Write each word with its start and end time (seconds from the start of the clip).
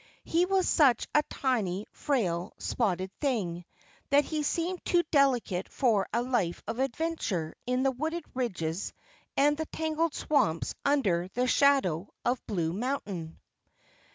He 0.23 0.47
was 0.47 0.67
such 0.67 1.07
a 1.13 1.21
tiny, 1.29 1.85
frail, 1.91 2.55
spotted 2.57 3.11
thing 3.19 3.65
that 4.09 4.25
he 4.25 4.41
seemed 4.41 4.83
too 4.83 5.03
delicate 5.11 5.69
for 5.69 6.07
a 6.11 6.23
life 6.23 6.63
of 6.67 6.79
adventure 6.79 7.53
on 7.67 7.83
the 7.83 7.91
wooded 7.91 8.25
ridges 8.33 8.93
and 9.37 9.49
in 9.53 9.57
the 9.57 9.67
tangled 9.67 10.15
swamps 10.15 10.73
under 10.83 11.27
the 11.35 11.45
shadow 11.45 12.09
of 12.25 12.43
Blue 12.47 12.73
Mountain. 12.73 13.39